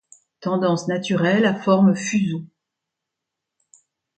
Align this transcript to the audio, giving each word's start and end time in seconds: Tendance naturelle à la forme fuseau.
Tendance 0.39 0.87
naturelle 0.87 1.45
à 1.45 1.51
la 1.53 1.59
forme 1.61 1.93
fuseau. 1.93 2.41